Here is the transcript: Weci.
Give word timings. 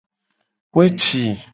Weci. 0.75 1.21